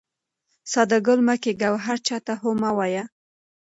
[0.71, 3.03] ساده ګل مه کېږه او هر چا ته هو مه وایه.